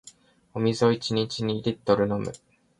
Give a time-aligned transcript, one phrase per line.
[0.55, 2.31] お水を一日二リットル飲む